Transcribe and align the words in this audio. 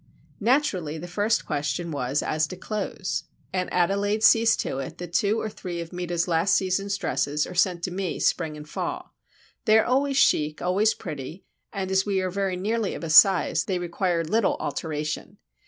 Naturally, 0.39 0.97
the 0.97 1.07
first 1.07 1.45
question 1.45 1.91
was 1.91 2.23
as 2.23 2.47
to 2.47 2.55
clothes. 2.57 3.25
Aunt 3.53 3.69
Adelaide 3.71 4.23
sees 4.23 4.57
to 4.57 4.79
it 4.79 4.97
that 4.97 5.13
two 5.13 5.39
or 5.39 5.47
three 5.47 5.79
of 5.79 5.93
Meta's 5.93 6.27
last 6.27 6.55
season's 6.55 6.97
dresses 6.97 7.45
are 7.45 7.53
sent 7.53 7.83
to 7.83 7.91
me 7.91 8.19
spring 8.19 8.57
and 8.57 8.67
fall. 8.67 9.13
They 9.65 9.77
are 9.77 9.85
always 9.85 10.17
chic, 10.17 10.59
always 10.59 10.95
pretty, 10.95 11.45
and 11.71 11.91
as 11.91 12.03
we 12.03 12.19
are 12.19 12.31
very 12.31 12.55
nearly 12.57 12.95
of 12.95 13.03
a 13.03 13.11
size, 13.11 13.65
they 13.65 13.77
require 13.77 14.23
little 14.23 14.57
alteration. 14.59 15.37